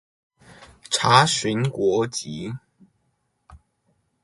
[0.89, 2.55] 查詢國籍